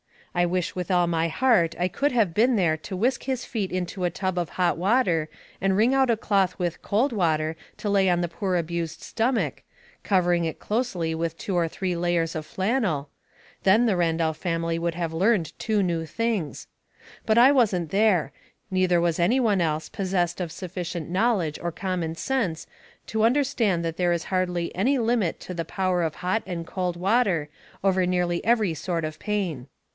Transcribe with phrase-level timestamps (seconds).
[0.33, 3.69] I wish with all my heart I could have been there to whisk his feet
[3.69, 7.89] into a tub of hot water and wring out a cloth with cold water to
[7.89, 9.61] lay on the poor abused stomach,
[10.03, 13.09] covering it closely with two or three layers of flannel—
[13.63, 16.65] then the Randolph family would have learned two new things;
[17.25, 18.31] but I wasn't there,
[18.71, 22.65] neither was any one else possessed of sufficient knowledge or common sense
[23.07, 26.65] to un derstand that there is hardly any limit to the power of hot and
[26.65, 27.49] cold water
[27.83, 29.67] over nearly every sort of pain.